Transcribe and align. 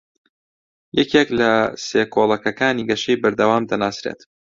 یەکێک 0.99 1.27
لە 1.39 1.51
سێ 1.87 2.03
کۆڵەکەکانی 2.13 2.87
گەشەی 2.89 3.19
بەردەوام 3.23 3.63
دەناسرێت 3.71 4.19